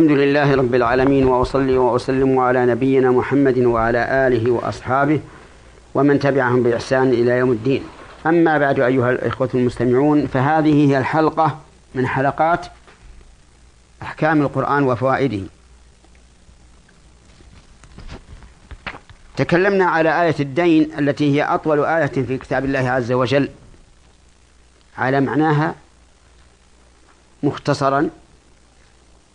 [0.00, 5.20] الحمد لله رب العالمين وأصلي وأسلم على نبينا محمد وعلى آله وأصحابه
[5.94, 7.82] ومن تبعهم بإحسان إلى يوم الدين.
[8.26, 11.58] أما بعد أيها الإخوة المستمعون فهذه هي الحلقة
[11.94, 12.66] من حلقات
[14.02, 15.42] أحكام القرآن وفوائده.
[19.36, 23.48] تكلمنا على آية الدين التي هي أطول آية في كتاب الله عز وجل
[24.98, 25.74] على معناها
[27.42, 28.10] مختصرا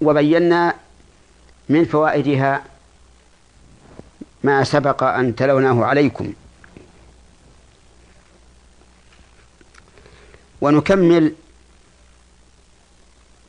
[0.00, 0.74] وبينا
[1.68, 2.64] من فوائدها
[4.44, 6.32] ما سبق أن تلوناه عليكم.
[10.60, 11.34] ونكمل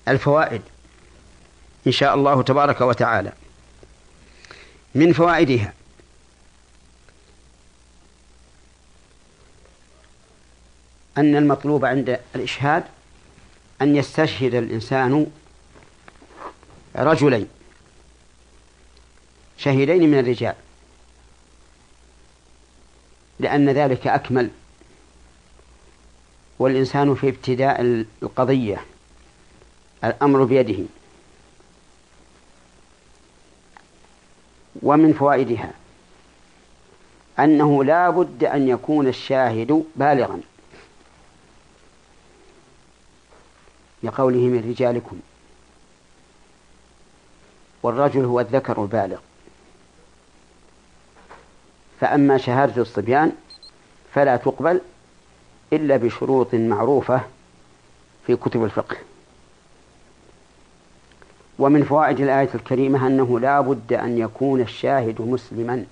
[0.08, 0.62] الفوائد
[1.88, 3.32] إن شاء الله تبارك وتعالى.
[4.96, 5.74] من فوائدها
[11.18, 12.84] أن المطلوب عند الإشهاد
[13.82, 15.28] أن يستشهد الإنسان
[16.98, 17.48] رجلين.
[19.58, 20.56] شهيدين من الرجال.
[23.40, 24.50] لأن ذلك أكمل.
[26.60, 28.86] والإنسان في ابتداء القضية.
[30.04, 30.84] الأمر بيده.
[34.82, 35.74] ومن فوائدها.
[37.40, 40.42] أنه لا بد أن يكون الشاهد بالغا.
[44.04, 45.20] لقوله من رجالكم.
[47.84, 49.18] والرجل هو الذكر البالغ.
[52.00, 53.32] فأما شهادة الصبيان
[54.14, 54.82] فلا تقبل
[55.74, 57.22] إلا بشروط معروفة
[58.28, 58.98] في كتب الفقه.
[61.60, 65.86] ومن فوائد الآية الكريمة أنه لا بد أن يكون الشاهد مسلما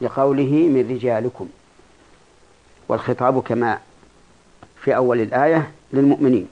[0.00, 1.48] لقوله من رجالكم.
[2.88, 3.78] والخطاب كما
[4.82, 6.48] في أول الآية للمؤمنين.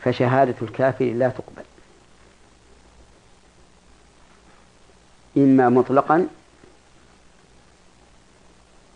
[0.00, 1.62] فشهادة الكافر لا تقبل.
[5.36, 6.28] إما مطلقا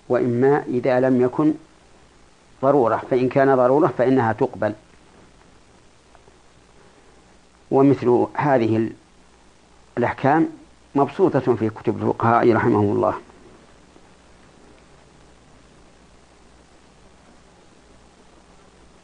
[0.08, 1.54] وإما إذا لم يكن
[2.62, 3.02] ضرورة.
[3.10, 4.74] فإن كان ضرورة فإنها تقبل.
[7.70, 8.90] ومثل هذه
[9.98, 10.48] الأحكام
[10.94, 13.14] مبسوطة في كتب الفقهاء رحمهم الله.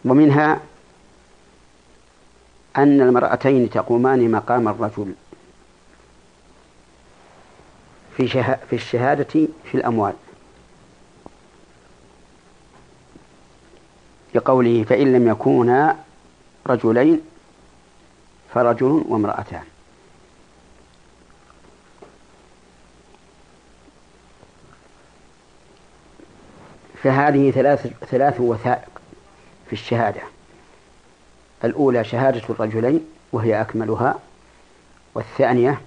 [0.04, 0.60] ومنها
[2.78, 5.14] أن المرأتين تقومان مقام الرجل
[8.16, 8.28] في
[8.70, 10.14] في الشهادة في الأموال.
[14.34, 15.96] لقوله فإن لم يكونا
[16.66, 17.20] رجلين
[18.54, 19.64] فرجل وامرأتان.
[27.02, 29.00] فهذه ثلاث ثلاث وثائق
[29.66, 30.37] في الشهادة.
[31.64, 33.00] الأولى شهادة الرجلين
[33.32, 34.18] وهي أكملها
[35.14, 35.80] والثانية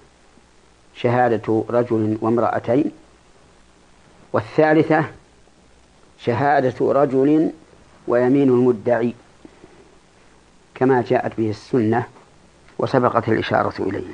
[0.94, 2.92] شهادة رجل وامرأتين
[4.32, 5.04] والثالثة
[6.18, 7.50] شهادة رجل
[8.08, 9.14] ويمين المدعي
[10.74, 12.06] كما جاءت به السنة
[12.78, 14.12] وسبقت الإشارة إليه.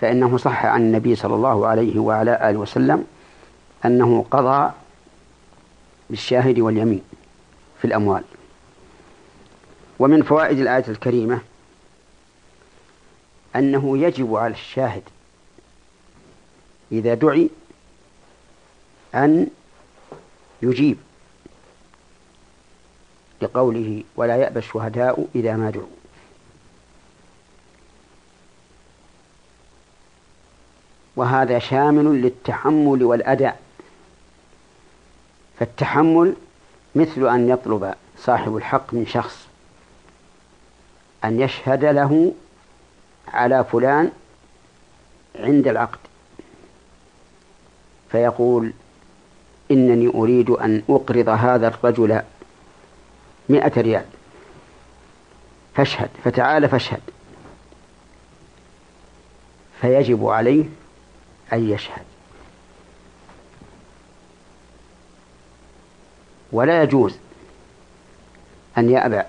[0.00, 3.06] فإنه صح عن النبي صلى الله عليه وعلى آله وسلم
[3.84, 4.72] أنه قضى
[6.10, 7.02] بالشاهد واليمين
[7.78, 8.22] في الأموال.
[9.98, 11.40] ومن فوائد الآية الكريمة
[13.56, 15.02] أنه يجب على الشاهد
[16.92, 17.50] إذا دعي
[19.14, 19.46] أن
[20.62, 20.98] يجيب
[23.42, 25.86] لقوله ولا يأبى الشهداء إذا ما دعوا.
[31.16, 33.60] وهذا شامل للتحمل والأداء.
[35.58, 36.36] فالتحمل
[36.94, 39.45] مثل أن يطلب صاحب الحق من شخص
[41.24, 42.32] أن يشهد له
[43.28, 44.10] على فلان
[45.38, 45.98] عند العقد.
[48.12, 48.72] فيقول
[49.70, 52.22] إنني أريد أن أقرض هذا الرجل
[53.48, 54.04] مئة ريال.
[55.74, 57.00] فاشهد فتعال فاشهد.
[59.80, 60.64] فيجب عليه
[61.52, 62.04] أن يشهد.
[66.52, 67.16] ولا يجوز
[68.78, 69.22] أن يأبى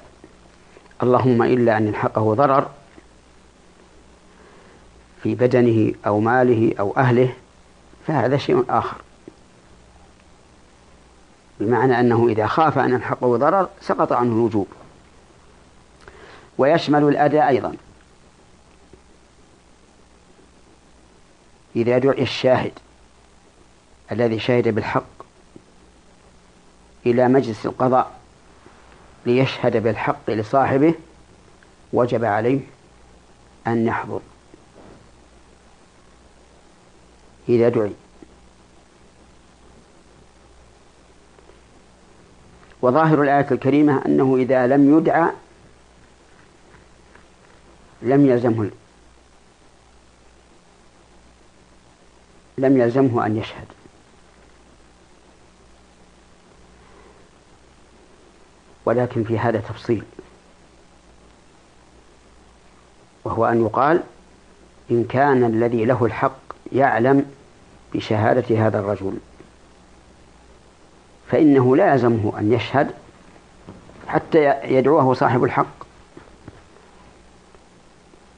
[1.03, 2.69] اللهم إلا أن يلحقه ضرر
[5.23, 7.33] في بدنه أو ماله أو أهله
[8.07, 8.97] فهذا شيء آخر.
[11.59, 14.67] بمعنى أنه إذا خاف أن يلحقه ضرر سقط عنه الوجوب.
[16.57, 17.75] ويشمل الأداء أيضا.
[21.75, 22.71] إذا دعي الشاهد
[24.11, 25.03] الذي شهد بالحق
[27.05, 28.11] إلى مجلس القضاء
[29.27, 30.93] ليشهد بالحق لصاحبه
[31.93, 32.59] وجب عليه
[33.67, 34.19] أن يحضر.
[37.49, 37.91] إذا دعي.
[42.81, 45.31] وظاهر الآية الكريمة أنه إذا لم يدعى
[48.01, 48.69] لم يلزمه
[52.57, 53.76] لم يلزمه أن يشهد.
[58.87, 60.03] ولكن في هذا تفصيل.
[63.23, 64.03] وهو أن يقال
[64.91, 66.39] إن كان الذي له الحق
[66.71, 67.25] يعلم
[67.93, 69.17] بشهادة هذا الرجل
[71.31, 72.91] فإنه لا يلزمه أن يشهد
[74.07, 75.83] حتى يدعوه صاحب الحق.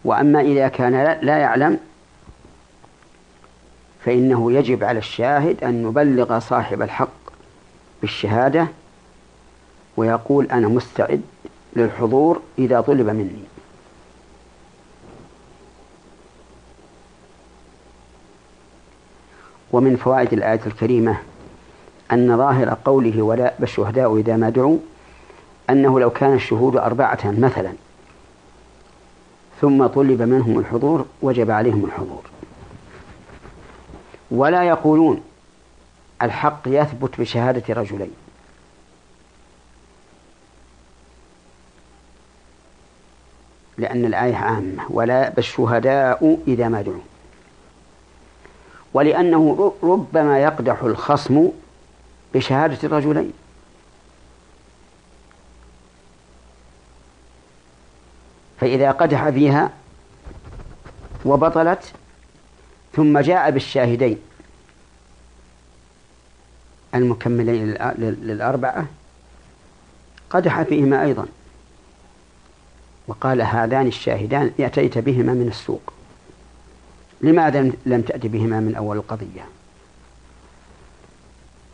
[0.04, 1.80] وأما إذا كان لا يعلم
[4.06, 7.20] فإنه يجب على الشاهد أن يبلغ صاحب الحق
[8.02, 8.68] بالشهادة
[10.00, 11.22] ويقول أنا مستعد
[11.76, 13.44] للحضور إذا طلب مني.
[19.72, 21.18] ومن فوائد الآية الكريمة
[22.12, 24.78] أن ظاهر قوله ولا بالشهداء إذا ما دعوا
[25.70, 27.74] أنه لو كان الشهود أربعة مثلا
[29.62, 32.24] ثم طلب منهم الحضور وجب عليهم الحضور.
[34.32, 35.22] ولا يقولون
[36.22, 38.29] الحق يثبت بشهادة رجلين.
[43.80, 47.00] لأن الآية عامة ولا بالشهداء إذا ما دعوا.
[48.94, 51.50] ولأنه ربما يقدح الخصم
[52.34, 53.34] بشهادة الرجلين.
[58.60, 59.72] فإذا قدح فيها
[61.26, 61.94] وبطلت
[62.94, 64.18] ثم جاء بالشاهدين
[66.96, 67.66] المكملين
[67.98, 68.86] للأربعة
[70.30, 71.26] قدح فيهما أيضا.
[73.10, 75.94] وقال هذان الشاهدان أتيت بهما من السوق.
[77.22, 79.46] لماذا لم تأتي بهما من أول القضية؟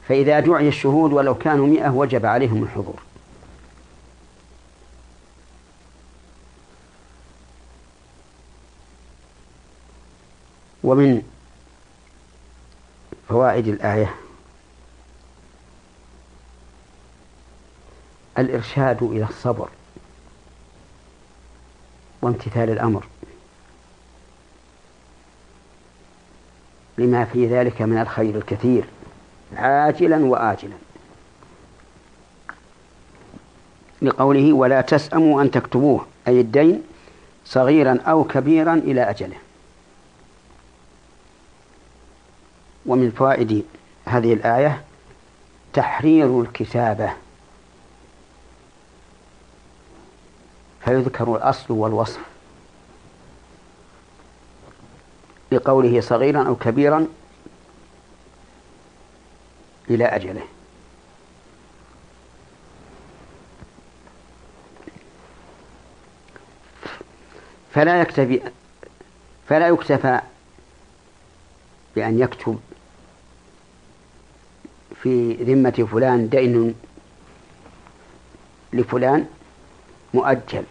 [0.08, 3.00] فإذا دعي الشهود ولو كانوا مئة وجب عليهم الحضور.
[10.84, 11.22] ومن
[13.30, 14.16] فوائد الآية
[18.38, 19.70] الإرشاد إلى الصبر.
[22.26, 23.06] وامتثال الأمر.
[26.98, 28.86] لما في ذلك من الخير الكثير
[29.56, 30.76] عاجلا وآجلا.
[34.02, 36.84] لقوله ولا تسأموا أن تكتبوه أي الدين
[37.46, 39.38] صغيرا أو كبيرا إلى أجله.
[42.86, 43.66] ومن فوائد
[44.06, 44.84] هذه الآية
[45.74, 47.25] تحرير الكتابة.
[50.86, 52.20] فيذكر الأصل والوصف؟
[55.52, 57.08] لقوله صغيرا أو كبيرا
[59.90, 60.42] إلى أجله.
[67.74, 68.42] فلا يكتفي
[69.50, 70.22] فلا يكتفى
[71.96, 72.60] بأن يكتب
[75.04, 76.76] في ذمة فلان دين
[78.74, 79.28] لفلان
[80.14, 80.64] مؤجل.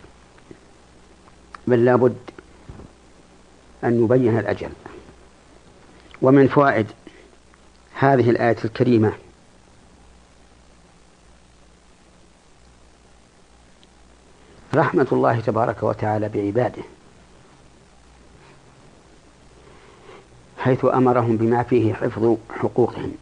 [1.66, 2.16] بل لابد
[3.84, 4.70] أن يبين الأجل.
[6.22, 6.86] ومن فوائد
[7.94, 9.12] هذه الآية الكريمة
[14.74, 16.82] رحمة الله تبارك وتعالى بعباده
[20.58, 23.12] حيث أمرهم بما فيه حفظ حقوقهم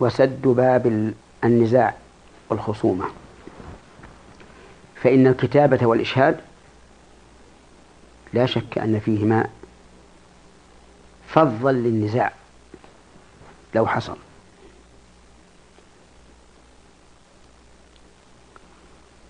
[0.00, 1.12] وسد باب
[1.44, 1.94] النزاع
[2.50, 3.04] والخصومة.
[5.02, 6.40] فإن الكتابة والإشهاد
[8.32, 9.48] لا شك أن فيهما
[11.28, 12.32] فضا للنزاع
[13.74, 14.16] لو حصل.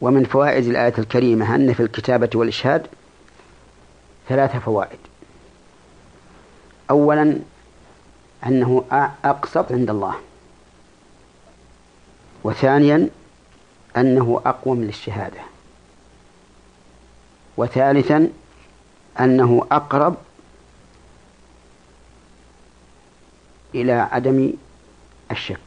[0.01, 2.87] ومن فوائد الآية الكريمة أن في الكتابة والإشهاد
[4.29, 4.99] ثلاث فوائد.
[6.91, 7.39] أولا
[8.47, 8.85] أنه
[9.25, 10.15] أقسط عند الله.
[12.45, 13.09] وثانيا
[13.97, 15.41] أنه أقوم للشهادة.
[17.59, 18.31] وثالثا
[19.21, 20.15] أنه أقرب
[23.75, 24.53] إلى عدم
[25.31, 25.59] الشك.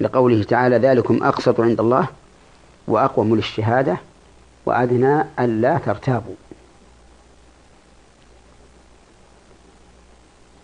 [0.00, 2.08] لقوله تعالى ذلكم أقسط عند الله
[2.88, 3.96] وأقوم للشهادة
[4.66, 6.34] وأدنى ألا ترتابوا.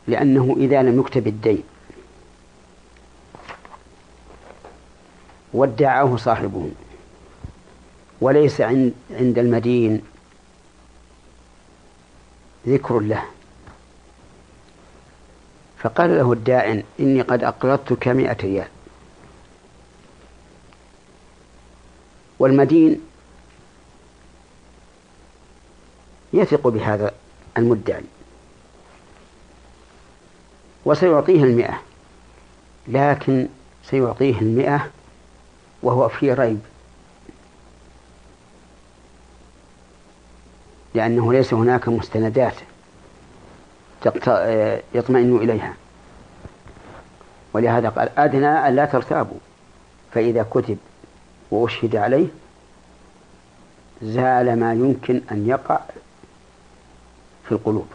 [0.07, 1.63] لأنه إذا لم يكتب الدين
[5.53, 6.71] وادعاه صاحبه
[8.21, 10.03] وليس عند المدين.
[12.67, 13.25] ذكر له.
[15.79, 18.69] فقال له الدائن إني قد أقرضتك مئة ريال.
[22.39, 23.01] والمدين
[26.33, 27.15] يثق بهذا
[27.59, 28.05] المدعي.
[30.85, 31.81] وسيعطيه المئة.
[32.89, 33.49] لكن
[33.85, 34.91] سيعطيه المئة
[35.83, 36.61] وهو في ريب.
[40.95, 42.55] لأنه ليس هناك مستندات
[44.95, 45.75] يطمئن إليها.
[47.53, 49.39] ولهذا قال أدنى أن لا ترتابوا.
[50.13, 50.79] فإذا كتب
[51.51, 52.27] وأشهد عليه
[54.03, 55.81] زال ما يمكن أن يقع
[57.45, 57.87] في القلوب.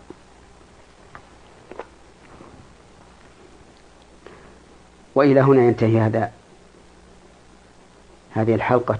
[5.15, 6.31] وإلى هنا ينتهي هذا
[8.31, 8.99] هذه الحلقة.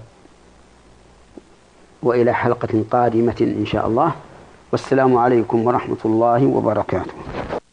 [2.02, 4.12] وإلى حلقة قادمة إن شاء الله.
[4.72, 7.12] والسلام عليكم ورحمة الله وبركاته.